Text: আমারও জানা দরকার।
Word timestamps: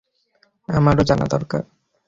আমারও 0.69 1.03
জানা 1.03 1.25
দরকার। 1.33 1.61